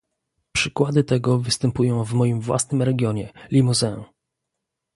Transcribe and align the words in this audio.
Przykłady 0.51 1.03
tego 1.03 1.39
występują 1.39 2.03
w 2.03 2.13
moim 2.13 2.41
własnym 2.41 2.81
regionie, 2.81 3.33
Limousin 3.51 4.03